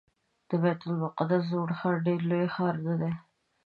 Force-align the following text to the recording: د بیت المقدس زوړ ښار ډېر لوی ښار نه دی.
د 0.49 0.51
بیت 0.61 0.81
المقدس 0.87 1.41
زوړ 1.51 1.69
ښار 1.79 1.95
ډېر 2.07 2.19
لوی 2.29 2.47
ښار 2.55 2.75
نه 2.85 2.93
دی. 3.01 3.11